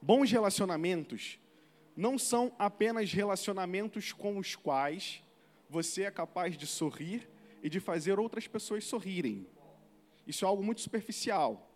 [0.00, 1.38] Bons relacionamentos
[1.96, 5.22] não são apenas relacionamentos com os quais
[5.68, 7.28] você é capaz de sorrir
[7.62, 9.46] e de fazer outras pessoas sorrirem.
[10.26, 11.68] Isso é algo muito superficial.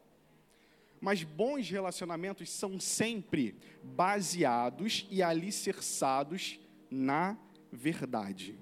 [1.00, 7.36] Mas bons relacionamentos são sempre baseados e alicerçados na
[7.72, 8.56] verdade.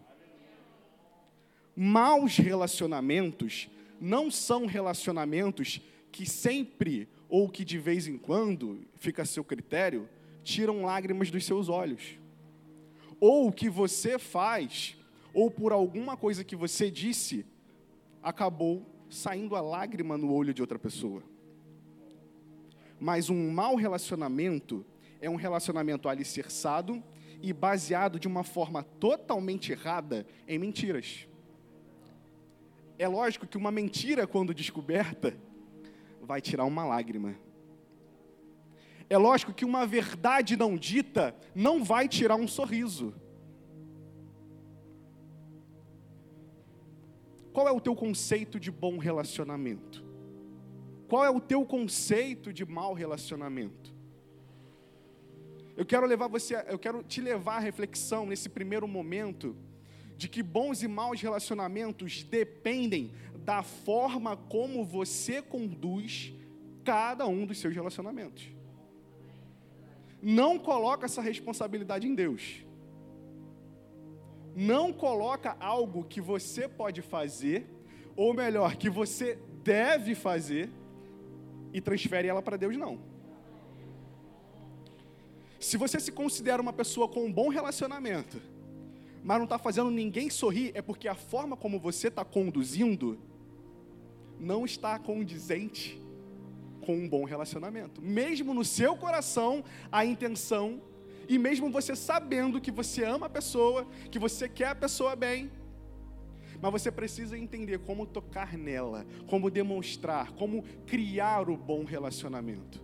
[1.77, 3.69] Maus relacionamentos
[4.01, 5.81] não são relacionamentos
[6.11, 10.09] que sempre ou que de vez em quando, fica a seu critério,
[10.43, 12.19] tiram lágrimas dos seus olhos.
[13.21, 14.99] Ou o que você faz,
[15.33, 17.47] ou por alguma coisa que você disse,
[18.21, 21.23] acabou saindo a lágrima no olho de outra pessoa.
[22.99, 24.85] Mas um mau relacionamento
[25.21, 27.03] é um relacionamento alicerçado
[27.41, 31.29] e baseado de uma forma totalmente errada em mentiras.
[32.99, 35.35] É lógico que uma mentira, quando descoberta,
[36.31, 37.35] vai tirar uma lágrima.
[39.09, 43.13] É lógico que uma verdade não dita não vai tirar um sorriso.
[47.53, 50.05] Qual é o teu conceito de bom relacionamento?
[51.09, 53.93] Qual é o teu conceito de mau relacionamento?
[55.77, 59.57] Eu quero levar você, eu quero te levar à reflexão nesse primeiro momento
[60.17, 63.11] de que bons e maus relacionamentos dependem
[63.45, 66.33] da forma como você conduz
[66.85, 68.49] cada um dos seus relacionamentos.
[70.23, 72.65] Não coloca essa responsabilidade em Deus.
[74.55, 77.67] Não coloca algo que você pode fazer,
[78.17, 80.71] ou melhor, que você deve fazer,
[81.73, 82.99] e transfere ela para Deus, não.
[85.59, 88.41] Se você se considera uma pessoa com um bom relacionamento,
[89.23, 93.19] mas não está fazendo ninguém sorrir, é porque a forma como você está conduzindo
[94.41, 96.01] não está condizente
[96.81, 98.01] com um bom relacionamento.
[98.01, 100.81] Mesmo no seu coração, a intenção,
[101.29, 105.51] e mesmo você sabendo que você ama a pessoa, que você quer a pessoa bem,
[106.61, 112.83] mas você precisa entender como tocar nela, como demonstrar, como criar o bom relacionamento.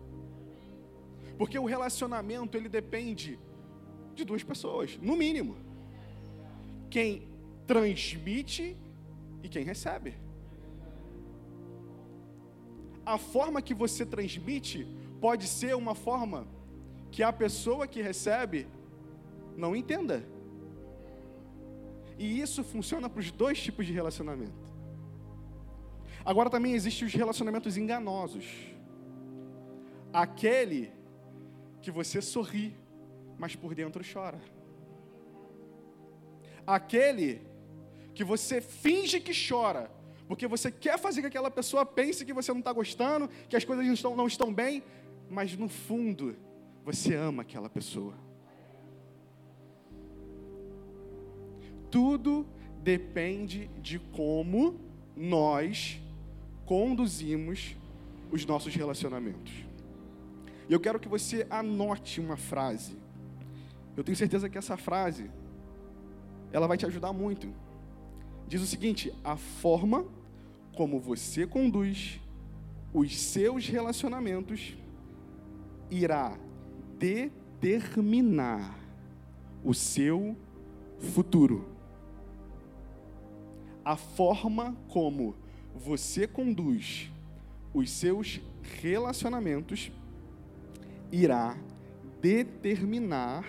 [1.36, 3.38] Porque o relacionamento ele depende
[4.14, 5.56] de duas pessoas, no mínimo
[6.88, 7.28] quem
[7.66, 8.76] transmite
[9.42, 10.25] e quem recebe.
[13.06, 14.86] A forma que você transmite
[15.20, 16.46] pode ser uma forma
[17.10, 18.66] que a pessoa que recebe
[19.56, 20.22] não entenda.
[22.18, 24.66] E isso funciona para os dois tipos de relacionamento.
[26.24, 28.44] Agora também existem os relacionamentos enganosos.
[30.12, 30.92] Aquele
[31.80, 32.74] que você sorri,
[33.38, 34.40] mas por dentro chora
[36.66, 37.40] aquele
[38.12, 39.90] que você finge que chora,
[40.28, 43.64] porque você quer fazer que aquela pessoa pense que você não está gostando, que as
[43.64, 44.82] coisas não estão, não estão bem,
[45.30, 46.36] mas no fundo
[46.84, 48.14] você ama aquela pessoa.
[51.90, 52.46] Tudo
[52.82, 54.80] depende de como
[55.16, 56.00] nós
[56.64, 57.76] conduzimos
[58.30, 59.52] os nossos relacionamentos.
[60.68, 62.98] E eu quero que você anote uma frase.
[63.96, 65.30] Eu tenho certeza que essa frase
[66.52, 67.52] ela vai te ajudar muito.
[68.48, 70.06] Diz o seguinte: a forma
[70.76, 72.20] como você conduz
[72.92, 74.76] os seus relacionamentos
[75.90, 76.38] irá
[76.98, 78.78] determinar
[79.64, 80.36] o seu
[80.98, 81.66] futuro.
[83.82, 85.34] A forma como
[85.74, 87.10] você conduz
[87.72, 88.40] os seus
[88.80, 89.90] relacionamentos
[91.10, 91.56] irá
[92.20, 93.44] determinar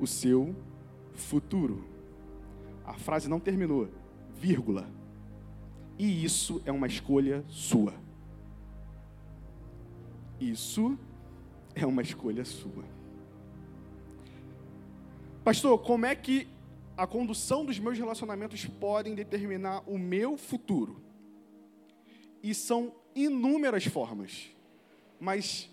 [0.00, 0.54] o seu
[1.14, 1.84] futuro.
[2.84, 3.88] A frase não terminou,
[4.36, 4.97] vírgula.
[5.98, 7.92] E isso é uma escolha sua.
[10.40, 10.96] Isso
[11.74, 12.84] é uma escolha sua.
[15.42, 16.46] Pastor, como é que
[16.96, 21.02] a condução dos meus relacionamentos podem determinar o meu futuro?
[22.42, 24.50] E são inúmeras formas.
[25.18, 25.68] Mas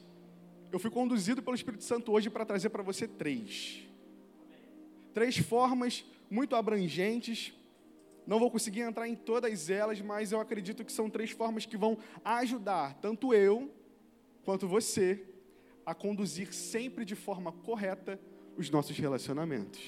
[0.71, 3.83] eu fui conduzido pelo Espírito Santo hoje para trazer para você três.
[5.13, 7.53] Três formas muito abrangentes.
[8.25, 11.77] Não vou conseguir entrar em todas elas, mas eu acredito que são três formas que
[11.77, 13.71] vão ajudar tanto eu
[14.43, 15.23] quanto você
[15.85, 18.19] a conduzir sempre de forma correta
[18.57, 19.81] os nossos relacionamentos.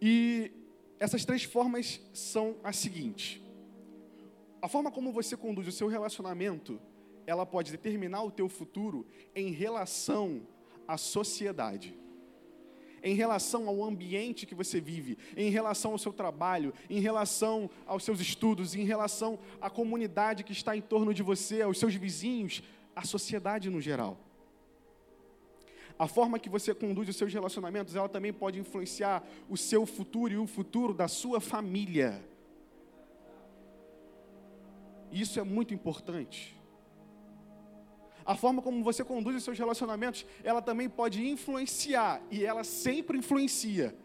[0.00, 0.52] E
[1.00, 3.40] essas três formas são as seguintes:
[4.60, 6.80] a forma como você conduz o seu relacionamento,
[7.26, 10.46] ela pode determinar o teu futuro em relação
[10.86, 11.96] à sociedade
[13.02, 18.04] em relação ao ambiente que você vive, em relação ao seu trabalho, em relação aos
[18.04, 22.62] seus estudos, em relação à comunidade que está em torno de você, aos seus vizinhos,
[22.94, 24.18] à sociedade no geral.
[25.98, 30.32] A forma que você conduz os seus relacionamentos, ela também pode influenciar o seu futuro
[30.32, 32.24] e o futuro da sua família.
[35.10, 36.57] Isso é muito importante.
[38.28, 43.16] A forma como você conduz os seus relacionamentos, ela também pode influenciar, e ela sempre
[43.16, 43.96] influencia,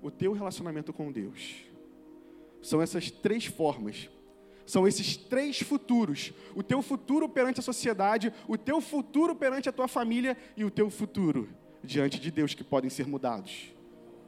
[0.00, 1.64] o teu relacionamento com Deus.
[2.62, 4.08] São essas três formas
[4.64, 9.72] são esses três futuros: o teu futuro perante a sociedade, o teu futuro perante a
[9.72, 11.48] tua família e o teu futuro
[11.82, 13.74] diante de Deus que podem ser mudados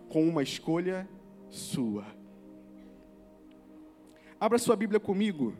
[0.08, 1.08] com uma escolha
[1.48, 2.04] sua.
[4.40, 5.54] Abra sua Bíblia comigo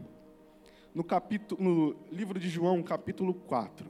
[0.95, 3.87] no capítulo no livro de João, capítulo 4.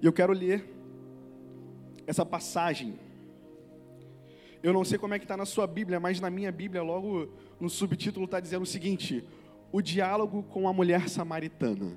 [0.00, 0.72] E eu quero ler
[2.06, 2.98] essa passagem
[4.66, 7.28] eu não sei como é que está na sua Bíblia, mas na minha Bíblia, logo
[7.60, 9.24] no subtítulo, está dizendo o seguinte:
[9.70, 11.96] o diálogo com a mulher samaritana.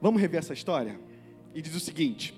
[0.00, 0.98] Vamos rever essa história?
[1.54, 2.34] E diz o seguinte: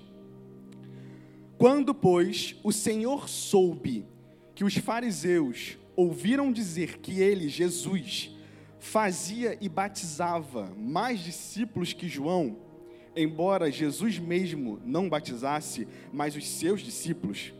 [1.57, 4.05] Quando, pois, o Senhor soube
[4.53, 8.35] que os fariseus ouviram dizer que ele, Jesus,
[8.77, 12.57] fazia e batizava mais discípulos que João,
[13.15, 17.53] embora Jesus mesmo não batizasse, mas os seus discípulos,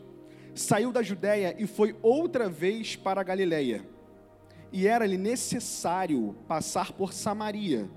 [0.53, 3.85] saiu da Judéia e foi outra vez para a Galiléia.
[4.73, 7.89] E era-lhe necessário passar por Samaria.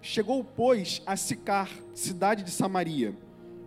[0.00, 3.16] Chegou, pois, a Sicar, cidade de Samaria,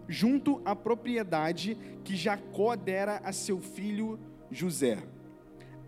[0.07, 4.19] junto à propriedade que Jacó dera a seu filho
[4.51, 4.97] José.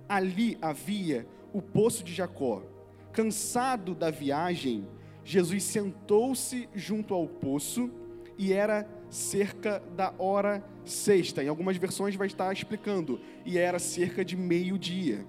[0.08, 2.64] Ali havia o poço de Jacó.
[3.12, 4.88] Cansado da viagem,
[5.24, 7.90] Jesus sentou-se junto ao poço
[8.38, 11.44] e era cerca da hora sexta.
[11.44, 15.26] Em algumas versões vai estar explicando, e era cerca de meio-dia.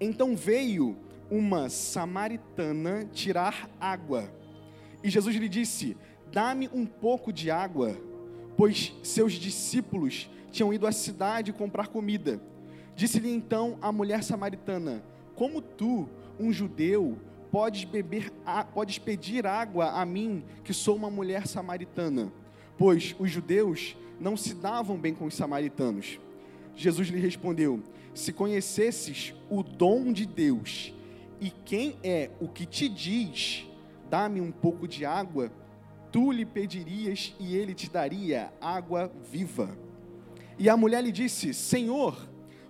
[0.00, 0.96] Então veio
[1.30, 4.30] uma samaritana tirar água.
[5.02, 5.96] E Jesus lhe disse:
[6.32, 7.96] Dá-me um pouco de água,
[8.56, 12.40] pois seus discípulos tinham ido à cidade comprar comida.
[12.94, 15.02] Disse-lhe então a mulher samaritana:
[15.34, 16.08] Como tu,
[16.38, 17.18] um judeu,
[17.50, 18.32] podes beber,
[18.74, 22.32] podes pedir água a mim, que sou uma mulher samaritana?
[22.78, 26.18] pois os judeus não se davam bem com os samaritanos.
[26.74, 27.82] Jesus lhe respondeu:
[28.14, 30.94] Se conhecesses o dom de Deus
[31.40, 33.66] e quem é o que te diz,
[34.08, 35.50] dá-me um pouco de água,
[36.16, 39.76] tu lhe pedirias e ele te daria água viva.
[40.58, 42.26] E a mulher lhe disse: Senhor,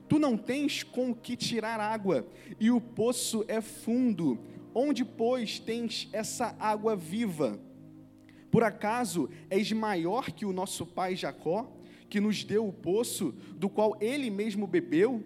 [0.09, 2.27] tu não tens com que tirar água,
[2.59, 4.37] e o poço é fundo.
[4.75, 7.61] Onde, pois, tens essa água viva?
[8.51, 11.73] Por acaso és maior que o nosso pai Jacó,
[12.11, 15.23] que nos deu o poço, do qual ele mesmo bebeu,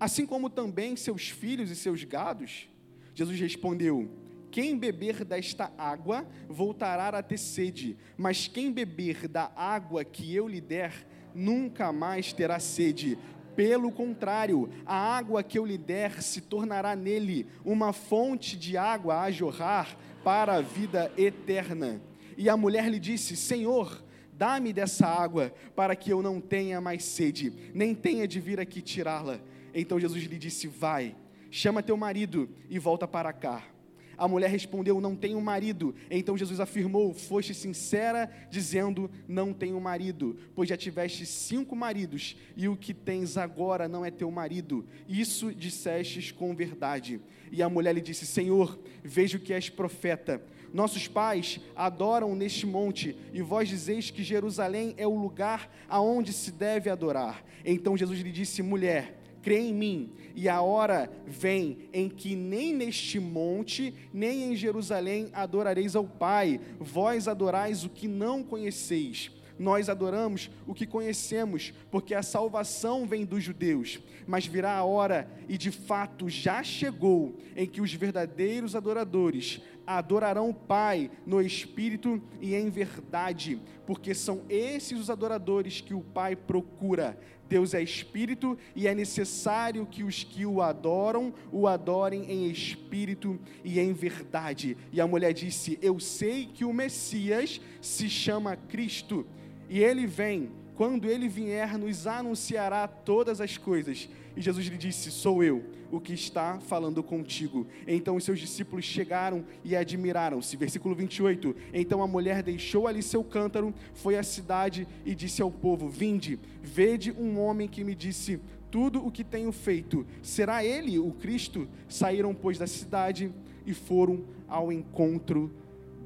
[0.00, 2.68] assim como também seus filhos e seus gados?
[3.14, 4.10] Jesus respondeu:
[4.52, 10.46] Quem beber desta água voltará a ter sede, mas quem beber da água que eu
[10.46, 13.16] lhe der, nunca mais terá sede.
[13.56, 19.22] Pelo contrário, a água que eu lhe der se tornará nele uma fonte de água
[19.22, 22.02] a jorrar para a vida eterna.
[22.36, 24.04] E a mulher lhe disse: Senhor,
[24.34, 28.82] dá-me dessa água, para que eu não tenha mais sede, nem tenha de vir aqui
[28.82, 29.40] tirá-la.
[29.74, 31.16] Então Jesus lhe disse: Vai,
[31.50, 33.72] chama teu marido e volta para cá.
[34.16, 35.94] A mulher respondeu: Não tenho marido.
[36.10, 42.68] Então Jesus afirmou: Foste sincera, dizendo: Não tenho marido, pois já tiveste cinco maridos, e
[42.68, 44.86] o que tens agora não é teu marido.
[45.08, 47.20] Isso dissestes com verdade.
[47.50, 50.42] E a mulher lhe disse: Senhor, vejo que és profeta.
[50.72, 56.50] Nossos pais adoram neste monte, e vós dizeis que Jerusalém é o lugar aonde se
[56.50, 57.44] deve adorar.
[57.64, 62.72] Então Jesus lhe disse: Mulher, crê em mim, e a hora vem em que nem
[62.72, 69.88] neste monte, nem em Jerusalém adorareis ao Pai, vós adorais o que não conheceis nós
[69.88, 74.00] adoramos o que conhecemos, porque a salvação vem dos judeus.
[74.26, 80.50] Mas virá a hora, e de fato já chegou, em que os verdadeiros adoradores adorarão
[80.50, 86.36] o Pai no Espírito e em verdade, porque são esses os adoradores que o Pai
[86.36, 87.18] procura.
[87.52, 93.38] Deus é Espírito e é necessário que os que o adoram o adorem em espírito
[93.62, 94.74] e em verdade.
[94.90, 99.26] E a mulher disse: Eu sei que o Messias se chama Cristo
[99.68, 104.08] e ele vem, quando ele vier, nos anunciará todas as coisas.
[104.36, 107.66] E Jesus lhe disse: Sou eu, o que está falando contigo.
[107.86, 110.56] Então os seus discípulos chegaram e admiraram-se.
[110.56, 111.54] Versículo 28.
[111.72, 116.40] Então a mulher deixou ali seu cântaro, foi à cidade e disse ao povo: Vinde,
[116.62, 120.06] vede um homem que me disse tudo o que tenho feito.
[120.22, 121.68] Será ele o Cristo?
[121.88, 123.30] Saíram, pois, da cidade
[123.66, 125.52] e foram ao encontro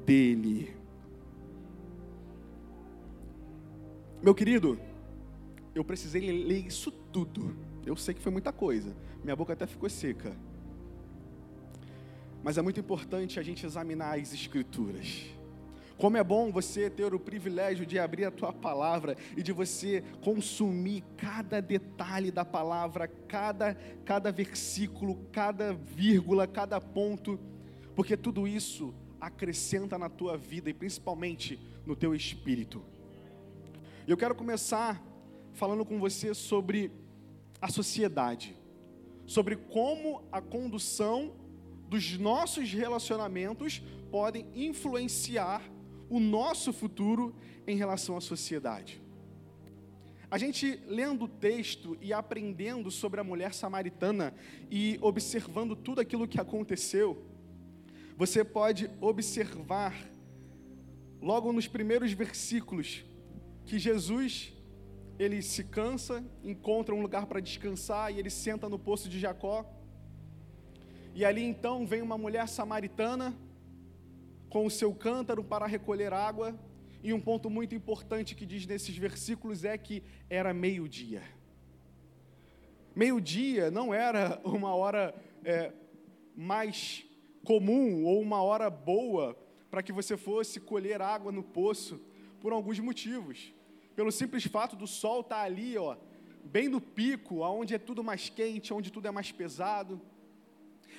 [0.05, 0.75] dele.
[4.21, 4.77] Meu querido,
[5.73, 7.55] eu precisei ler isso tudo.
[7.87, 8.93] Eu sei que foi muita coisa.
[9.23, 10.35] Minha boca até ficou seca.
[12.43, 15.25] Mas é muito importante a gente examinar as Escrituras.
[15.97, 20.03] Como é bom você ter o privilégio de abrir a tua palavra e de você
[20.21, 23.73] consumir cada detalhe da palavra, cada,
[24.05, 27.39] cada versículo, cada vírgula, cada ponto,
[27.95, 32.83] porque tudo isso acrescenta na tua vida e principalmente no teu espírito.
[34.05, 35.01] Eu quero começar
[35.53, 36.91] falando com você sobre
[37.61, 38.55] a sociedade,
[39.25, 41.33] sobre como a condução
[41.89, 45.61] dos nossos relacionamentos podem influenciar
[46.09, 47.35] o nosso futuro
[47.65, 49.01] em relação à sociedade.
[50.29, 54.33] A gente lendo o texto e aprendendo sobre a mulher samaritana
[54.69, 57.25] e observando tudo aquilo que aconteceu,
[58.17, 59.95] você pode observar,
[61.21, 63.05] logo nos primeiros versículos,
[63.65, 64.53] que Jesus
[65.19, 69.65] ele se cansa, encontra um lugar para descansar e ele senta no poço de Jacó.
[71.15, 73.35] E ali então vem uma mulher samaritana
[74.49, 76.57] com o seu cântaro para recolher água.
[77.03, 81.23] E um ponto muito importante que diz nesses versículos é que era meio-dia.
[82.95, 85.71] Meio-dia não era uma hora é,
[86.35, 87.05] mais
[87.43, 89.35] comum ou uma hora boa
[89.71, 91.99] para que você fosse colher água no poço
[92.39, 93.53] por alguns motivos.
[93.97, 95.97] Pelo simples fato do sol estar tá ali, ó,
[96.43, 99.99] bem no pico, aonde é tudo mais quente, onde tudo é mais pesado,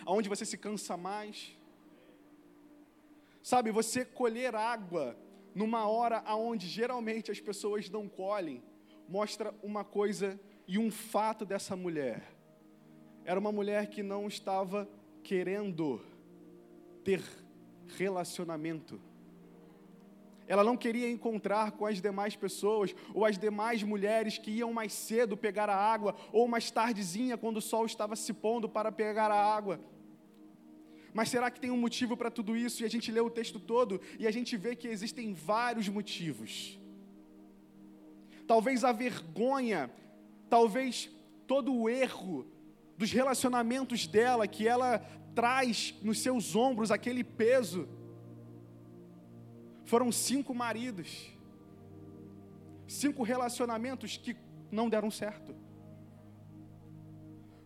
[0.04, 1.56] aonde você se cansa mais.
[3.40, 5.16] Sabe, você colher água
[5.54, 8.64] numa hora aonde geralmente as pessoas não colhem,
[9.08, 12.24] mostra uma coisa e um fato dessa mulher.
[13.24, 14.90] Era uma mulher que não estava
[15.22, 16.04] querendo
[17.04, 17.22] ter
[17.96, 19.00] relacionamento.
[20.48, 24.94] Ela não queria encontrar com as demais pessoas ou as demais mulheres que iam mais
[24.94, 29.30] cedo pegar a água ou mais tardezinha quando o sol estava se pondo para pegar
[29.30, 29.78] a água.
[31.12, 32.82] Mas será que tem um motivo para tudo isso?
[32.82, 36.78] E a gente lê o texto todo e a gente vê que existem vários motivos.
[38.46, 39.90] Talvez a vergonha,
[40.48, 41.10] talvez
[41.46, 42.46] todo o erro
[42.96, 44.98] dos relacionamentos dela, que ela
[45.34, 47.86] traz nos seus ombros aquele peso.
[49.90, 51.10] Foram cinco maridos,
[52.86, 54.36] cinco relacionamentos que
[54.70, 55.56] não deram certo.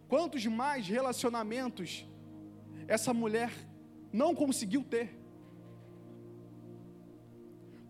[0.06, 2.06] Quantos mais relacionamentos
[2.86, 3.50] essa mulher
[4.12, 5.18] não conseguiu ter?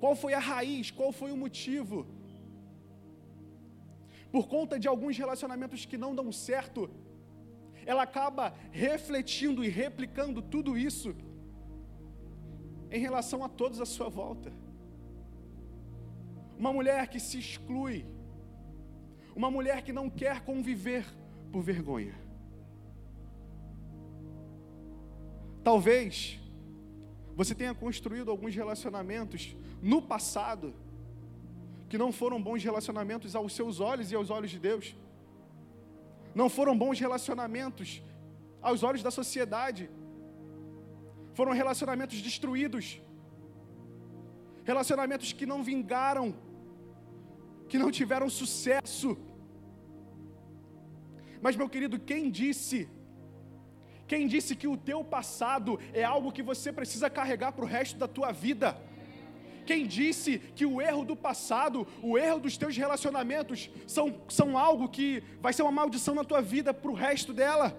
[0.01, 0.91] Qual foi a raiz?
[0.91, 2.07] Qual foi o motivo?
[4.31, 6.89] Por conta de alguns relacionamentos que não dão certo,
[7.85, 11.15] ela acaba refletindo e replicando tudo isso
[12.93, 14.53] em relação a todos à sua volta.
[16.59, 18.05] Uma mulher que se exclui,
[19.35, 21.05] uma mulher que não quer conviver
[21.51, 22.15] por vergonha.
[25.65, 26.39] Talvez
[27.35, 30.75] você tenha construído alguns relacionamentos no passado
[31.89, 34.95] que não foram bons relacionamentos aos seus olhos e aos olhos de Deus.
[36.35, 38.03] Não foram bons relacionamentos
[38.61, 39.91] aos olhos da sociedade.
[41.35, 43.01] Foram relacionamentos destruídos.
[44.65, 46.35] Relacionamentos que não vingaram,
[47.69, 49.17] que não tiveram sucesso.
[51.41, 52.89] Mas, meu querido, quem disse
[54.07, 57.97] quem disse que o teu passado é algo que você precisa carregar para o resto
[57.99, 58.77] da tua vida?
[59.65, 64.89] Quem disse que o erro do passado, o erro dos teus relacionamentos, são, são algo
[64.89, 67.75] que vai ser uma maldição na tua vida para o resto dela?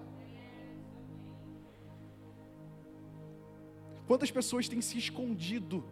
[4.07, 5.83] Quantas pessoas têm se escondido?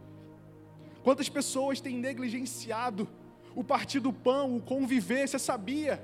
[1.04, 3.08] Quantas pessoas têm negligenciado
[3.56, 5.28] o partir do pão, o conviver?
[5.28, 6.04] Você sabia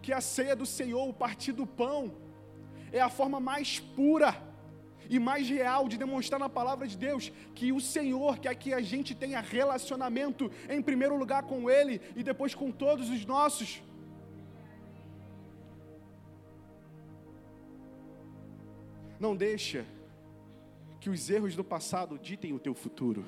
[0.00, 2.12] que a ceia do Senhor, o partir do pão,
[2.92, 4.36] é a forma mais pura
[5.08, 8.80] e mais real de demonstrar na palavra de Deus que o Senhor quer que a
[8.80, 13.82] gente tenha relacionamento em primeiro lugar com Ele e depois com todos os nossos.
[19.18, 19.86] Não deixa
[21.02, 23.24] que os erros do passado ditem o teu futuro.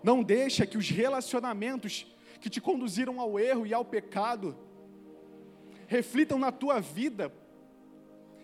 [0.00, 2.06] Não deixa que os relacionamentos
[2.40, 4.56] que te conduziram ao erro e ao pecado
[5.88, 7.32] reflitam na tua vida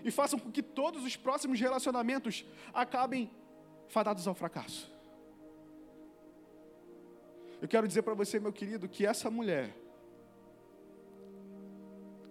[0.02, 3.30] e façam com que todos os próximos relacionamentos acabem
[3.86, 4.92] fadados ao fracasso.
[7.62, 9.72] Eu quero dizer para você, meu querido, que essa mulher,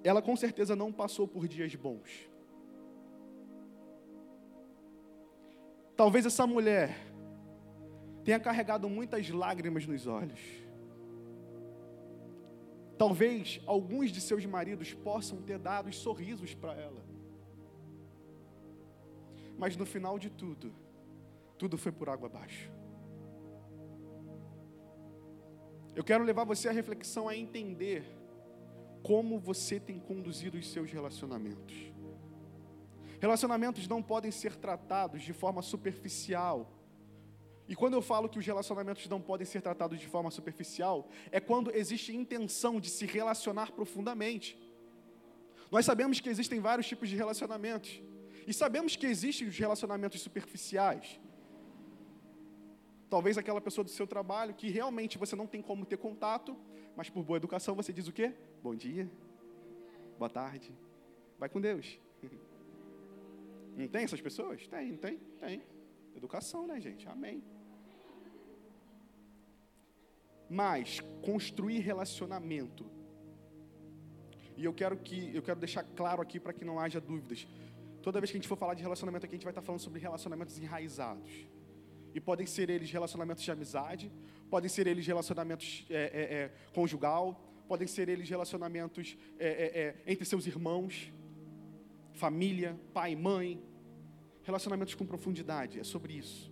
[0.04, 2.28] ela com certeza não passou por dias bons.
[5.98, 6.96] Talvez essa mulher
[8.24, 10.40] tenha carregado muitas lágrimas nos olhos.
[13.00, 17.04] Talvez alguns de seus maridos possam ter dado sorrisos para ela.
[19.58, 20.72] Mas no final de tudo,
[21.58, 22.72] tudo foi por água abaixo.
[25.96, 28.06] Eu quero levar você à reflexão a entender
[29.02, 31.92] como você tem conduzido os seus relacionamentos.
[33.20, 36.72] Relacionamentos não podem ser tratados de forma superficial.
[37.68, 41.40] E quando eu falo que os relacionamentos não podem ser tratados de forma superficial, é
[41.40, 44.58] quando existe intenção de se relacionar profundamente.
[45.70, 48.02] Nós sabemos que existem vários tipos de relacionamentos.
[48.46, 51.20] E sabemos que existem os relacionamentos superficiais.
[53.10, 56.56] Talvez aquela pessoa do seu trabalho que realmente você não tem como ter contato,
[56.96, 58.34] mas por boa educação você diz o quê?
[58.62, 59.10] Bom dia,
[60.18, 60.74] boa tarde,
[61.38, 62.00] vai com Deus.
[63.78, 64.68] Não tem essas pessoas?
[64.68, 65.18] Tem, tem?
[65.40, 65.62] Tem.
[66.16, 67.08] Educação, né, gente?
[67.08, 67.44] Amém.
[70.50, 72.90] Mas construir relacionamento.
[74.56, 77.48] E eu quero que eu quero deixar claro aqui para que não haja dúvidas.
[78.02, 79.82] Toda vez que a gente for falar de relacionamento aqui, a gente vai estar falando
[79.82, 81.32] sobre relacionamentos enraizados.
[82.16, 84.12] E podem ser eles relacionamentos de amizade,
[84.50, 90.12] podem ser eles relacionamentos é, é, é, conjugal, podem ser eles relacionamentos é, é, é,
[90.12, 91.12] entre seus irmãos,
[92.18, 93.62] família, pai, mãe,
[94.44, 96.52] relacionamentos com profundidade, é sobre isso.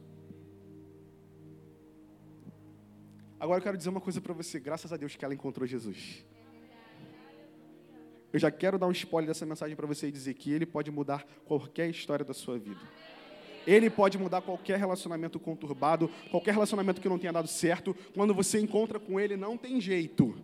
[3.39, 6.25] Agora eu quero dizer uma coisa para você, graças a Deus que ela encontrou Jesus.
[8.31, 10.91] Eu já quero dar um spoiler dessa mensagem para você e dizer que ele pode
[10.91, 12.81] mudar qualquer história da sua vida.
[13.65, 17.95] Ele pode mudar qualquer relacionamento conturbado, qualquer relacionamento que não tenha dado certo.
[18.13, 20.35] Quando você encontra com Ele, não tem jeito.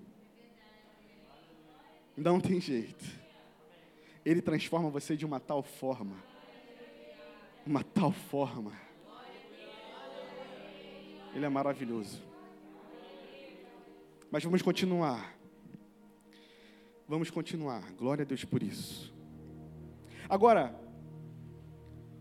[2.17, 3.05] Não tem jeito.
[4.23, 6.15] Ele transforma você de uma tal forma.
[7.65, 8.73] Uma tal forma.
[11.33, 12.21] Ele é maravilhoso.
[14.29, 15.35] Mas vamos continuar.
[17.07, 17.91] Vamos continuar.
[17.93, 19.13] Glória a Deus por isso.
[20.29, 20.79] Agora,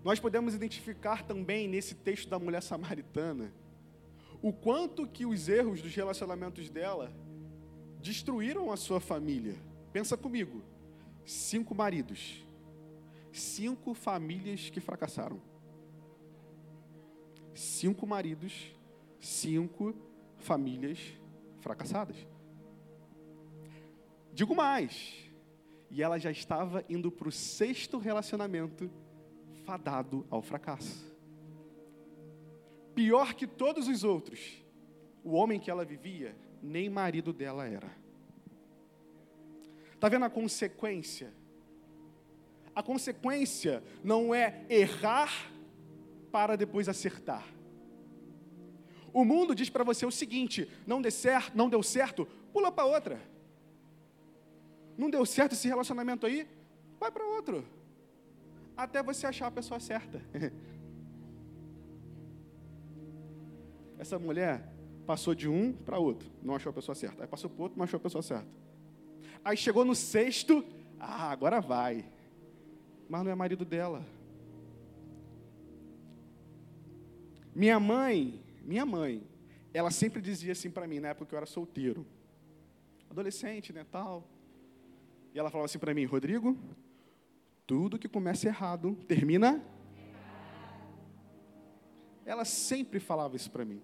[0.02, 3.52] nós podemos identificar também nesse texto da mulher samaritana
[4.42, 7.12] o quanto que os erros dos relacionamentos dela
[8.00, 9.54] destruíram a sua família.
[9.92, 10.62] Pensa comigo.
[11.24, 12.44] Cinco maridos,
[13.32, 15.40] cinco famílias que fracassaram.
[17.54, 18.74] Cinco maridos,
[19.18, 19.94] cinco
[20.38, 20.98] famílias
[21.60, 22.16] fracassadas.
[24.32, 25.30] Digo mais,
[25.90, 28.90] e ela já estava indo para o sexto relacionamento
[29.64, 31.10] fadado ao fracasso.
[32.94, 34.64] Pior que todos os outros,
[35.22, 37.99] o homem que ela vivia, nem marido dela era.
[40.00, 41.30] Está vendo a consequência?
[42.74, 45.30] A consequência não é errar
[46.32, 47.46] para depois acertar.
[49.12, 52.86] O mundo diz para você o seguinte: não deu certo, não deu certo, pula para
[52.86, 53.20] outra.
[54.96, 56.48] Não deu certo esse relacionamento aí,
[56.98, 57.62] vai para outro
[58.74, 60.22] até você achar a pessoa certa.
[63.98, 64.66] Essa mulher
[65.06, 67.22] passou de um para outro, não achou a pessoa certa.
[67.22, 68.59] Aí passou para outro, não achou a pessoa certa.
[69.44, 70.64] Aí chegou no sexto,
[70.98, 72.04] ah, agora vai.
[73.08, 74.04] Mas não é marido dela.
[77.54, 79.26] Minha mãe, minha mãe,
[79.72, 82.06] ela sempre dizia assim para mim, na época que eu era solteiro.
[83.10, 84.28] Adolescente, né, tal.
[85.34, 86.56] E ela falava assim para mim, Rodrigo,
[87.66, 89.62] tudo que começa errado termina.
[92.24, 93.80] Ela sempre falava isso para mim.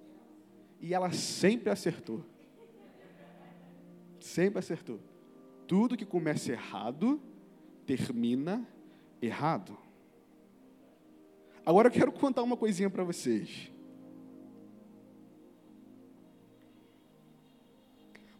[0.80, 2.24] E ela sempre acertou.
[4.20, 5.00] Sempre acertou.
[5.66, 7.20] Tudo que começa errado
[7.86, 8.66] termina
[9.20, 9.76] errado.
[11.64, 13.70] Agora eu quero contar uma coisinha para vocês.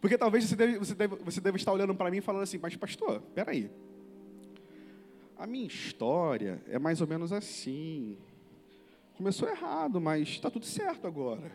[0.01, 2.59] Porque talvez você deve, você deve, você deve estar olhando para mim e falando assim,
[2.59, 3.65] mas pastor, peraí.
[3.65, 3.87] aí
[5.37, 8.17] a minha história é mais ou menos assim.
[9.17, 11.53] Começou errado, mas está tudo certo agora.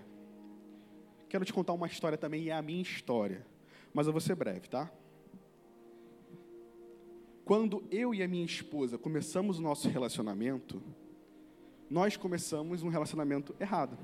[1.27, 3.45] Quero te contar uma história também, e é a minha história.
[3.93, 4.91] Mas eu vou ser breve, tá?
[7.51, 10.81] Quando eu e a minha esposa começamos o nosso relacionamento,
[11.89, 13.97] nós começamos um relacionamento errado.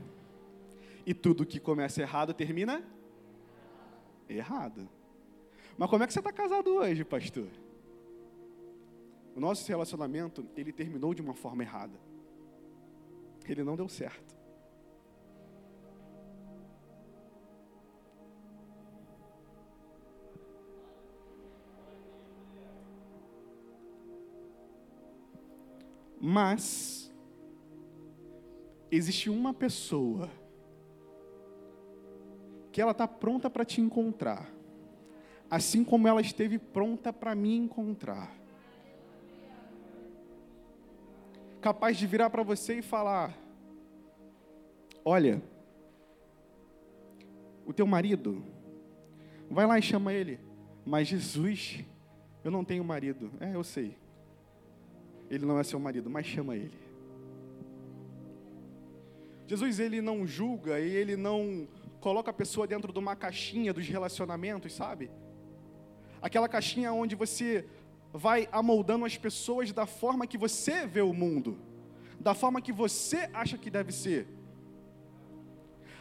[1.05, 2.83] E tudo que começa errado termina
[4.27, 4.89] errado.
[5.77, 7.47] Mas como é que você está casado hoje, pastor?
[9.33, 11.97] O nosso relacionamento, ele terminou de uma forma errada.
[13.47, 14.36] Ele não deu certo.
[26.19, 27.13] Mas
[28.89, 30.29] existe uma pessoa
[32.71, 34.49] que ela está pronta para te encontrar,
[35.49, 38.35] assim como ela esteve pronta para me encontrar.
[41.61, 43.35] Capaz de virar para você e falar:
[45.03, 45.41] Olha,
[47.65, 48.43] o teu marido,
[49.49, 50.39] vai lá e chama ele.
[50.85, 51.83] Mas Jesus,
[52.43, 53.31] eu não tenho marido.
[53.39, 53.97] É, eu sei.
[55.29, 56.77] Ele não é seu marido, mas chama ele.
[59.45, 61.67] Jesus, ele não julga e ele não
[61.99, 65.09] coloca a pessoa dentro de uma caixinha dos relacionamentos, sabe?
[66.21, 67.65] Aquela caixinha onde você
[68.13, 71.57] vai amoldando as pessoas da forma que você vê o mundo,
[72.19, 74.27] da forma que você acha que deve ser.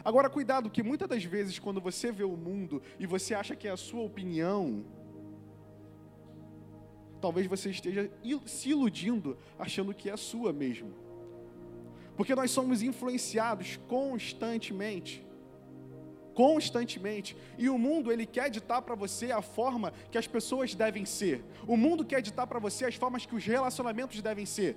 [0.05, 3.67] Agora, cuidado, que muitas das vezes, quando você vê o mundo e você acha que
[3.67, 4.85] é a sua opinião,
[7.27, 8.09] talvez você esteja
[8.45, 10.95] se iludindo, achando que é sua mesmo.
[12.17, 15.27] Porque nós somos influenciados constantemente.
[16.35, 17.37] Constantemente.
[17.59, 21.45] E o mundo, ele quer ditar para você a forma que as pessoas devem ser.
[21.67, 24.77] O mundo quer ditar para você as formas que os relacionamentos devem ser.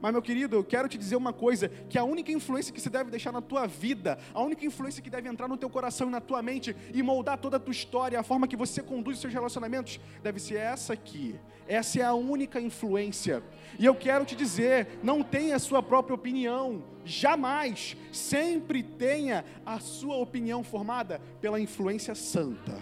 [0.00, 2.90] Mas, meu querido, eu quero te dizer uma coisa: que a única influência que você
[2.90, 6.10] deve deixar na tua vida, a única influência que deve entrar no teu coração e
[6.10, 9.22] na tua mente e moldar toda a tua história, a forma que você conduz os
[9.22, 11.38] seus relacionamentos, deve ser essa aqui.
[11.66, 13.42] Essa é a única influência.
[13.78, 17.96] E eu quero te dizer: não tenha a sua própria opinião, jamais.
[18.12, 22.78] Sempre tenha a sua opinião formada pela influência santa.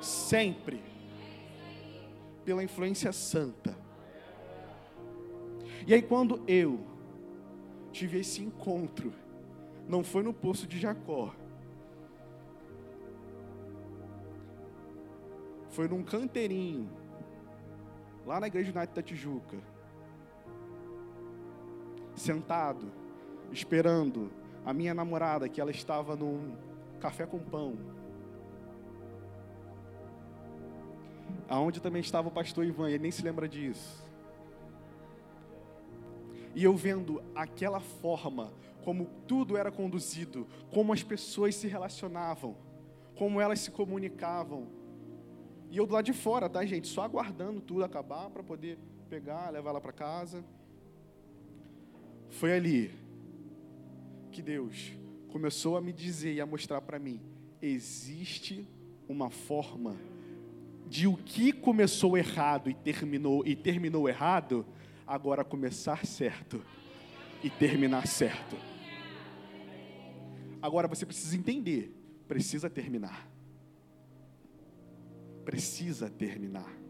[0.00, 0.82] Sempre.
[2.44, 3.85] Pela influência santa.
[5.86, 6.80] E aí, quando eu
[7.92, 9.12] tive esse encontro,
[9.88, 11.32] não foi no poço de Jacó,
[15.70, 16.90] foi num canteirinho,
[18.26, 19.58] lá na igreja United da Tijuca,
[22.16, 22.90] sentado,
[23.52, 24.32] esperando
[24.64, 26.56] a minha namorada, que ela estava num
[26.98, 27.76] café com pão.
[31.48, 34.04] Aonde também estava o pastor Ivan, ele nem se lembra disso.
[36.56, 38.50] E eu vendo aquela forma,
[38.82, 42.56] como tudo era conduzido, como as pessoas se relacionavam,
[43.14, 44.66] como elas se comunicavam.
[45.70, 46.88] E eu do lado de fora, tá, gente?
[46.88, 48.78] Só aguardando tudo acabar para poder
[49.10, 50.42] pegar, levar ela para casa.
[52.30, 52.90] Foi ali
[54.32, 54.92] que Deus
[55.28, 57.20] começou a me dizer e a mostrar para mim:
[57.60, 58.66] existe
[59.06, 59.94] uma forma
[60.88, 64.64] de o que começou errado e terminou e terminou errado,
[65.06, 66.64] agora começar certo
[67.42, 68.56] e terminar certo.
[70.60, 71.94] Agora você precisa entender,
[72.26, 73.30] precisa terminar.
[75.44, 76.85] Precisa terminar.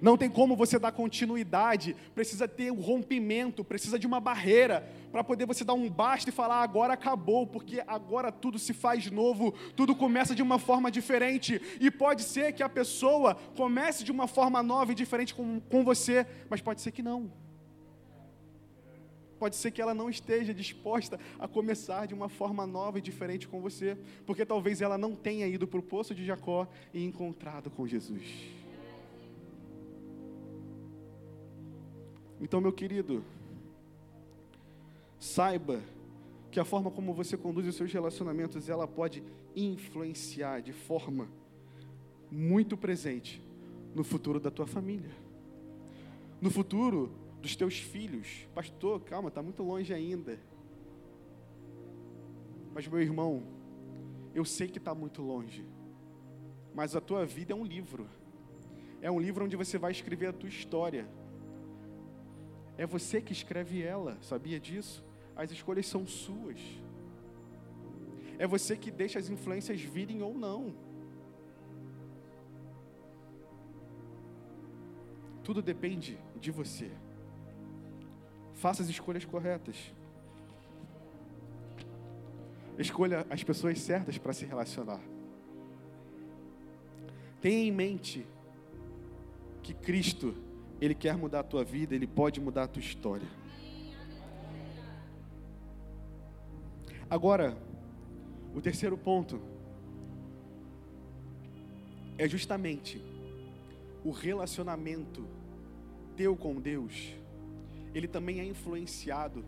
[0.00, 5.24] Não tem como você dar continuidade, precisa ter um rompimento, precisa de uma barreira para
[5.24, 9.52] poder você dar um basta e falar agora acabou, porque agora tudo se faz novo,
[9.74, 11.60] tudo começa de uma forma diferente.
[11.80, 15.84] E pode ser que a pessoa comece de uma forma nova e diferente com, com
[15.84, 17.30] você, mas pode ser que não.
[19.38, 23.46] Pode ser que ela não esteja disposta a começar de uma forma nova e diferente
[23.46, 27.70] com você, porque talvez ela não tenha ido para o poço de Jacó e encontrado
[27.70, 28.22] com Jesus.
[32.40, 33.24] Então, meu querido,
[35.18, 35.80] saiba
[36.50, 39.22] que a forma como você conduz os seus relacionamentos, ela pode
[39.54, 41.28] influenciar de forma
[42.30, 43.42] muito presente
[43.94, 45.10] no futuro da tua família.
[46.40, 48.46] No futuro dos teus filhos.
[48.54, 50.38] Pastor, calma, está muito longe ainda.
[52.72, 53.42] Mas, meu irmão,
[54.34, 55.64] eu sei que está muito longe.
[56.74, 58.06] Mas a tua vida é um livro.
[59.00, 61.08] É um livro onde você vai escrever a tua história.
[62.78, 65.04] É você que escreve ela, sabia disso?
[65.34, 66.60] As escolhas são suas.
[68.38, 70.72] É você que deixa as influências virem ou não.
[75.42, 76.88] Tudo depende de você.
[78.54, 79.92] Faça as escolhas corretas.
[82.78, 85.00] Escolha as pessoas certas para se relacionar.
[87.40, 88.24] Tenha em mente
[89.64, 90.34] que Cristo
[90.80, 93.26] ele quer mudar a tua vida, Ele pode mudar a tua história.
[97.10, 97.56] Agora,
[98.54, 99.40] o terceiro ponto
[102.16, 103.02] é justamente
[104.04, 105.26] o relacionamento
[106.16, 107.14] teu com Deus.
[107.94, 109.44] Ele também é influenciado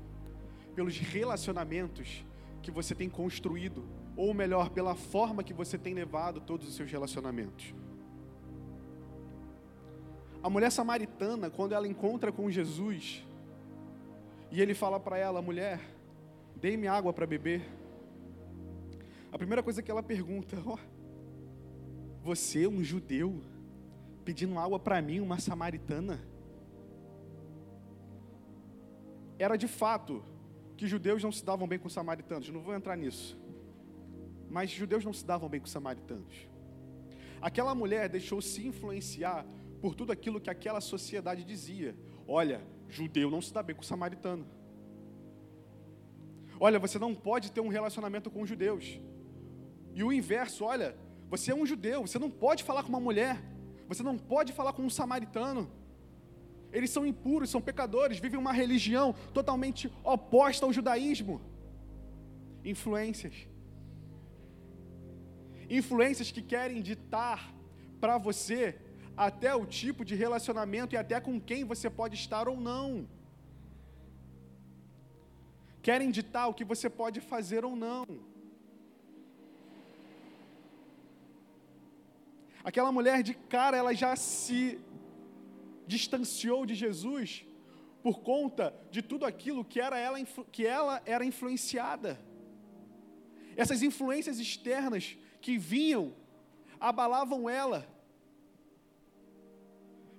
[0.74, 2.24] pelos relacionamentos
[2.62, 3.84] que você tem construído,
[4.16, 7.74] ou melhor, pela forma que você tem levado todos os seus relacionamentos.
[10.42, 13.22] A mulher samaritana, quando ela encontra com Jesus,
[14.50, 15.80] e ele fala para ela: mulher,
[16.56, 17.62] dê-me água para beber.
[19.30, 20.78] A primeira coisa que ela pergunta: oh,
[22.22, 23.42] você, um judeu,
[24.24, 26.20] pedindo água para mim, uma samaritana?
[29.38, 30.22] Era de fato
[30.76, 33.38] que judeus não se davam bem com os samaritanos, não vou entrar nisso.
[34.48, 36.48] Mas judeus não se davam bem com os samaritanos.
[37.40, 39.46] Aquela mulher deixou se influenciar
[39.80, 41.96] por tudo aquilo que aquela sociedade dizia.
[42.26, 44.46] Olha, judeu não se dá bem com samaritano.
[46.58, 49.00] Olha, você não pode ter um relacionamento com os judeus.
[49.94, 50.94] E o inverso, olha,
[51.28, 53.40] você é um judeu, você não pode falar com uma mulher,
[53.88, 55.70] você não pode falar com um samaritano.
[56.72, 61.40] Eles são impuros, são pecadores, vivem uma religião totalmente oposta ao judaísmo.
[62.64, 63.48] Influências.
[65.68, 67.52] Influências que querem ditar
[68.00, 68.78] para você
[69.26, 73.06] até o tipo de relacionamento e até com quem você pode estar ou não.
[75.82, 78.06] Querem ditar o que você pode fazer ou não.
[82.64, 84.80] Aquela mulher de cara, ela já se
[85.86, 87.44] distanciou de Jesus
[88.02, 90.18] por conta de tudo aquilo que era ela,
[90.50, 92.18] que ela era influenciada.
[93.54, 96.14] Essas influências externas que vinham
[96.80, 97.99] abalavam ela.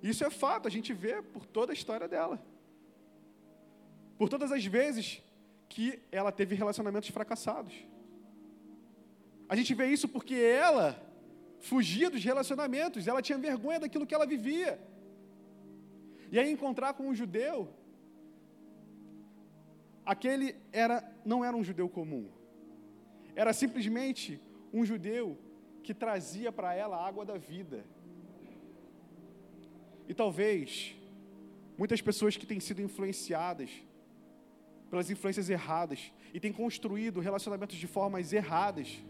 [0.02, 2.44] Isso é fato, a gente vê por toda a história dela.
[4.18, 5.22] Por todas as vezes
[5.68, 7.74] que ela teve relacionamentos fracassados.
[9.48, 11.00] A gente vê isso porque ela
[11.60, 14.80] fugia dos relacionamentos, ela tinha vergonha daquilo que ela vivia.
[16.32, 17.68] E aí encontrar com um judeu,
[20.04, 22.28] aquele era não era um judeu comum.
[23.36, 24.40] Era simplesmente
[24.72, 25.38] um judeu
[25.82, 27.84] que trazia para ela a água da vida.
[30.08, 30.94] E talvez
[31.76, 33.70] muitas pessoas que têm sido influenciadas
[34.90, 39.02] pelas influências erradas e têm construído relacionamentos de formas erradas,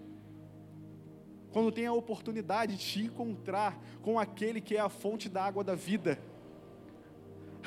[1.50, 5.64] quando tem a oportunidade de te encontrar com aquele que é a fonte da água
[5.64, 6.18] da vida,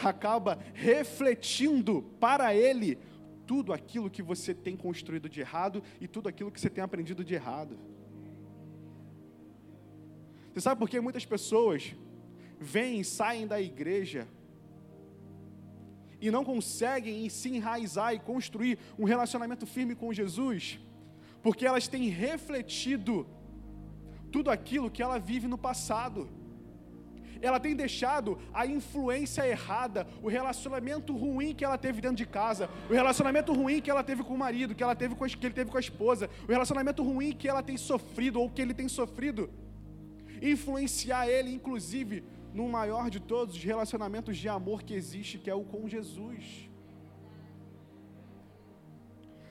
[0.03, 2.97] acaba refletindo para ele
[3.45, 7.23] tudo aquilo que você tem construído de errado e tudo aquilo que você tem aprendido
[7.23, 7.77] de errado.
[10.53, 11.93] Você sabe por que muitas pessoas
[12.59, 14.27] vêm e saem da igreja
[16.19, 20.79] e não conseguem se enraizar e construir um relacionamento firme com Jesus,
[21.43, 23.27] porque elas têm refletido
[24.31, 26.29] tudo aquilo que ela vive no passado.
[27.41, 32.69] Ela tem deixado a influência errada, o relacionamento ruim que ela teve dentro de casa,
[32.89, 35.45] o relacionamento ruim que ela teve com o marido, que, ela teve com a, que
[35.45, 38.73] ele teve com a esposa, o relacionamento ruim que ela tem sofrido ou que ele
[38.73, 39.49] tem sofrido,
[40.41, 42.23] influenciar ele, inclusive,
[42.55, 46.69] no maior de todos os relacionamentos de amor que existe, que é o com Jesus.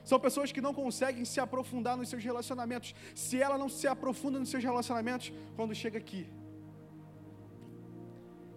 [0.02, 2.94] São pessoas que não conseguem se aprofundar nos seus relacionamentos.
[3.14, 6.26] Se ela não se aprofunda nos seus relacionamentos, quando chega aqui,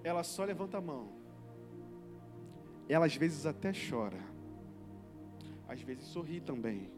[0.01, 1.09] ela só levanta a mão.
[2.87, 4.23] Ela às vezes até chora.
[5.67, 6.89] Às vezes sorri também.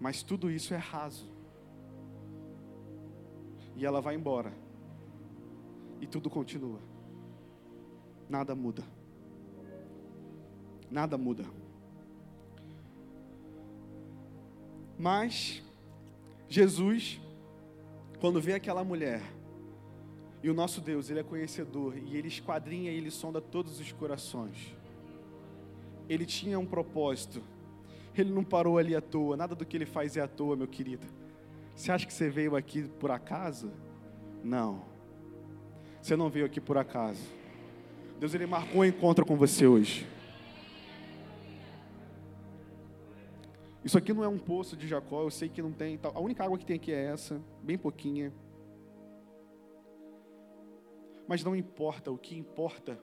[0.00, 1.30] Mas tudo isso é raso.
[3.76, 4.63] E ela vai embora
[6.00, 6.80] e tudo continua.
[8.28, 8.84] Nada muda.
[10.90, 11.44] Nada muda.
[14.98, 15.62] Mas
[16.48, 17.20] Jesus,
[18.20, 19.20] quando vê aquela mulher,
[20.42, 23.92] e o nosso Deus, Ele é conhecedor, e Ele esquadrinha e Ele sonda todos os
[23.92, 24.74] corações.
[26.08, 27.42] Ele tinha um propósito.
[28.16, 29.36] Ele não parou ali à toa.
[29.36, 31.06] Nada do que Ele faz é à toa, meu querido.
[31.74, 33.72] Você acha que você veio aqui por acaso?
[34.44, 34.93] Não.
[36.04, 37.22] Você não veio aqui por acaso.
[38.20, 40.06] Deus ele marcou um encontro com você hoje.
[43.82, 45.98] Isso aqui não é um poço de Jacó, eu sei que não tem.
[46.02, 48.34] A única água que tem aqui é essa, bem pouquinha.
[51.26, 53.00] Mas não importa, o que importa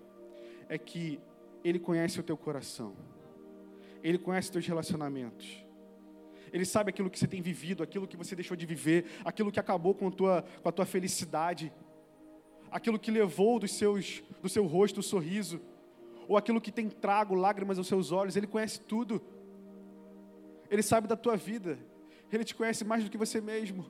[0.70, 1.20] é que
[1.64, 2.94] Ele conhece o teu coração,
[4.04, 5.66] Ele conhece os teus relacionamentos,
[6.54, 9.60] Ele sabe aquilo que você tem vivido, aquilo que você deixou de viver, aquilo que
[9.60, 11.74] acabou com a tua, com a tua felicidade
[12.72, 15.60] aquilo que levou dos seus, do seu rosto o sorriso,
[16.28, 19.22] ou aquilo que tem trago lágrimas aos seus olhos, Ele conhece tudo.
[20.70, 21.78] Ele sabe da tua vida,
[22.32, 23.86] Ele te conhece mais do que você mesmo.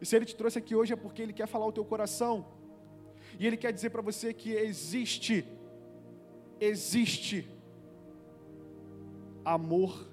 [0.00, 2.44] E se Ele te trouxe aqui hoje é porque Ele quer falar o teu coração,
[3.38, 5.46] e Ele quer dizer para você que existe,
[6.58, 7.48] existe
[9.44, 10.10] amor,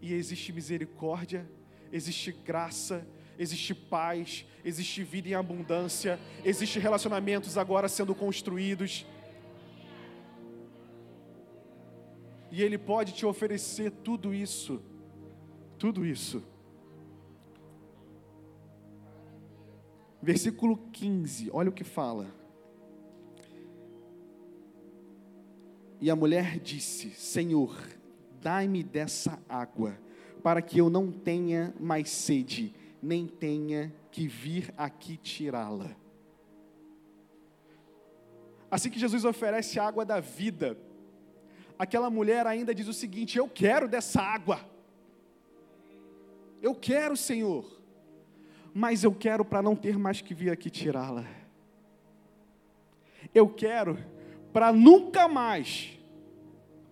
[0.00, 1.48] e existe misericórdia,
[1.90, 3.06] existe graça,
[3.38, 9.06] existe paz, existe vida em abundância, existe relacionamentos agora sendo construídos.
[12.50, 14.80] E Ele pode te oferecer tudo isso,
[15.78, 16.42] tudo isso.
[20.22, 22.26] Versículo 15, olha o que fala.
[26.00, 27.76] E a mulher disse: Senhor,
[28.40, 29.98] dai-me dessa água,
[30.42, 32.74] para que eu não tenha mais sede,
[33.04, 35.94] nem tenha que vir aqui tirá-la.
[38.70, 40.76] Assim que Jesus oferece a água da vida,
[41.78, 44.58] aquela mulher ainda diz o seguinte: Eu quero dessa água.
[46.62, 47.70] Eu quero, Senhor.
[48.72, 51.24] Mas eu quero para não ter mais que vir aqui tirá-la.
[53.34, 53.98] Eu quero
[54.52, 55.98] para nunca mais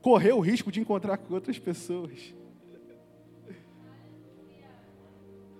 [0.02, 2.34] correr o risco de encontrar com outras pessoas.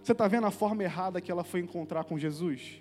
[0.03, 2.81] Você está vendo a forma errada que ela foi encontrar com Jesus?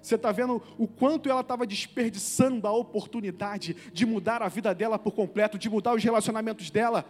[0.00, 4.98] Você está vendo o quanto ela estava desperdiçando a oportunidade de mudar a vida dela
[4.98, 7.04] por completo, de mudar os relacionamentos dela?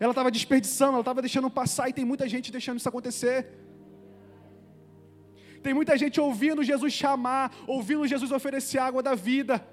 [0.00, 3.46] Ela estava desperdiçando, ela estava deixando passar, e tem muita gente deixando isso acontecer.
[5.62, 9.66] Tem muita gente ouvindo Jesus chamar, ouvindo Jesus oferecer água da vida.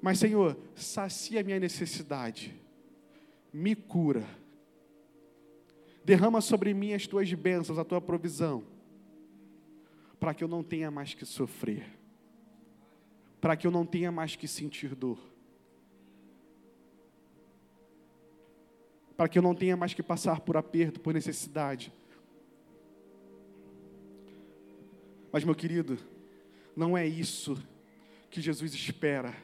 [0.00, 2.54] Mas, Senhor, sacia minha necessidade,
[3.52, 4.24] me cura,
[6.04, 8.64] derrama sobre mim as tuas bênçãos, a tua provisão,
[10.18, 11.86] para que eu não tenha mais que sofrer,
[13.40, 15.18] para que eu não tenha mais que sentir dor,
[19.16, 21.92] para que eu não tenha mais que passar por aperto, por necessidade.
[25.30, 25.98] Mas, meu querido,
[26.76, 27.56] não é isso
[28.30, 29.34] que Jesus espera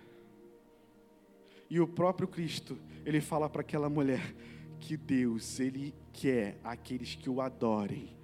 [1.70, 4.34] e o próprio Cristo, ele fala para aquela mulher
[4.80, 8.16] que Deus, ele quer aqueles que o adorem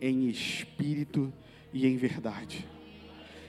[0.00, 1.32] em espírito
[1.72, 2.68] e em verdade.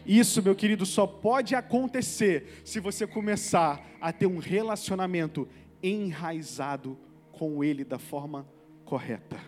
[0.06, 5.48] Isso, meu querido, só pode acontecer se você começar a ter um relacionamento
[5.82, 6.98] enraizado
[7.32, 8.48] com Ele da forma
[8.86, 9.40] correta.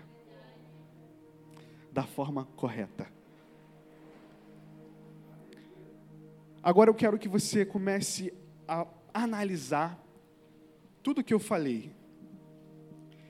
[1.91, 3.07] Da forma correta.
[6.63, 8.33] Agora eu quero que você comece
[8.67, 10.03] a analisar
[11.03, 11.91] tudo que eu falei.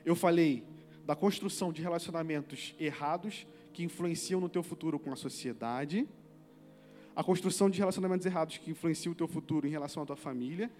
[0.05, 0.63] Eu falei
[1.03, 6.07] da construção de relacionamentos errados que influenciam no teu futuro com a sociedade,
[7.15, 10.71] a construção de relacionamentos errados que influenciam o teu futuro em relação à tua família,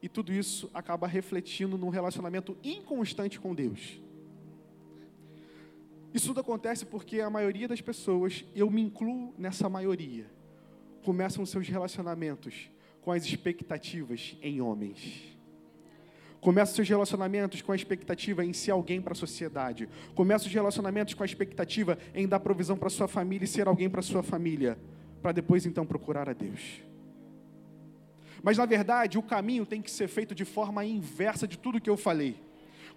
[0.00, 4.00] e tudo isso acaba refletindo num relacionamento inconstante com Deus.
[6.14, 10.30] Isso tudo acontece porque a maioria das pessoas, eu me incluo nessa maioria,
[11.04, 12.70] começam seus relacionamentos
[13.02, 15.39] com as expectativas em homens.
[16.40, 19.88] Começa seus relacionamentos com a expectativa em ser alguém para a sociedade.
[20.14, 23.90] Começa os relacionamentos com a expectativa em dar provisão para sua família e ser alguém
[23.90, 24.78] para sua família,
[25.20, 26.82] para depois então procurar a Deus.
[28.42, 31.90] Mas na verdade, o caminho tem que ser feito de forma inversa de tudo que
[31.90, 32.36] eu falei.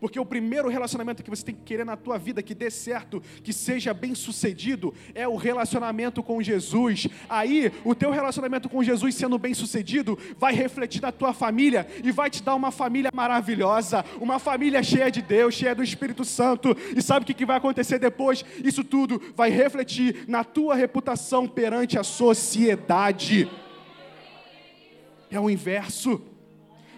[0.04, 3.24] Porque o primeiro relacionamento que você tem que querer na tua vida que dê certo,
[3.42, 7.08] que seja bem sucedido, é o relacionamento com Jesus.
[7.30, 12.12] Aí, o teu relacionamento com Jesus sendo bem sucedido, vai refletir na tua família e
[12.12, 16.76] vai te dar uma família maravilhosa, uma família cheia de Deus, cheia do Espírito Santo.
[16.94, 18.44] E sabe o que vai acontecer depois?
[18.62, 23.50] Isso tudo vai refletir na tua reputação perante a sociedade.
[25.32, 26.33] É o inverso.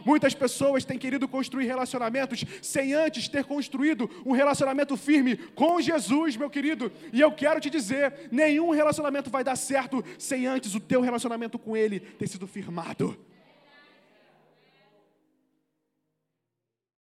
[0.05, 6.37] Muitas pessoas têm querido construir relacionamentos sem antes ter construído um relacionamento firme com Jesus,
[6.37, 6.91] meu querido.
[7.11, 11.57] E eu quero te dizer: nenhum relacionamento vai dar certo sem antes o teu relacionamento
[11.57, 13.17] com Ele ter sido firmado.